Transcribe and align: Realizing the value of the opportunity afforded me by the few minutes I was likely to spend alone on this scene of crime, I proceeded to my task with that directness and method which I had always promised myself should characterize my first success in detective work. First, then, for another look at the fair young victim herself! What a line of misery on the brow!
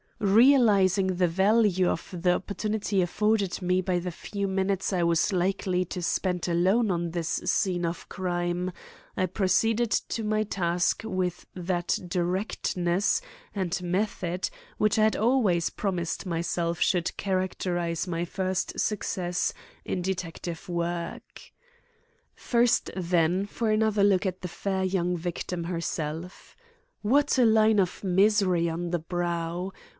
Realizing 0.17 1.07
the 1.15 1.27
value 1.27 1.87
of 1.89 2.09
the 2.15 2.33
opportunity 2.35 3.01
afforded 3.01 3.59
me 3.59 3.81
by 3.81 3.97
the 3.97 4.11
few 4.11 4.47
minutes 4.47 4.93
I 4.93 5.01
was 5.01 5.33
likely 5.33 5.83
to 5.85 6.01
spend 6.03 6.47
alone 6.47 6.91
on 6.91 7.09
this 7.11 7.41
scene 7.45 7.85
of 7.87 8.07
crime, 8.09 8.71
I 9.17 9.25
proceeded 9.25 9.89
to 9.89 10.23
my 10.23 10.43
task 10.43 11.01
with 11.05 11.47
that 11.55 11.97
directness 12.07 13.21
and 13.55 13.79
method 13.81 14.49
which 14.77 14.99
I 14.99 15.03
had 15.03 15.15
always 15.15 15.71
promised 15.71 16.27
myself 16.27 16.79
should 16.79 17.15
characterize 17.17 18.07
my 18.07 18.23
first 18.25 18.79
success 18.79 19.53
in 19.85 20.03
detective 20.03 20.69
work. 20.69 21.41
First, 22.35 22.91
then, 22.95 23.47
for 23.47 23.71
another 23.71 24.03
look 24.03 24.27
at 24.27 24.41
the 24.41 24.47
fair 24.47 24.83
young 24.83 25.17
victim 25.17 25.63
herself! 25.63 26.55
What 27.01 27.39
a 27.39 27.45
line 27.45 27.79
of 27.79 28.03
misery 28.03 28.69
on 28.69 28.89
the 28.91 28.99
brow! 28.99 29.71